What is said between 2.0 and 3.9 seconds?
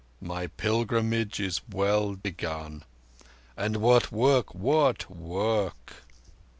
begun. And